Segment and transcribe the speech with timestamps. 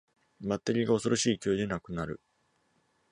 [0.41, 2.21] バッテリーが恐ろしい勢いでなくなる